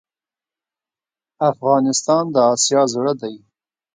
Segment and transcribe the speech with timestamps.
[1.51, 3.31] افغانستان د آسیا زړه ده.